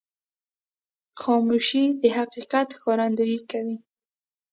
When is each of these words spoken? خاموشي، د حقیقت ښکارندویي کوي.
خاموشي، 1.21 1.83
د 2.01 2.03
حقیقت 2.17 2.67
ښکارندویي 2.77 3.39
کوي. 3.51 3.77